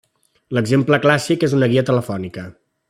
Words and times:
L'exemple 0.57 0.99
clàssic 1.03 1.47
és 1.49 1.55
una 1.59 1.71
guia 1.75 1.87
telefònica. 1.93 2.49